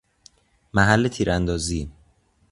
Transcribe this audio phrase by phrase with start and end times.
[0.73, 1.91] محل تیراندازی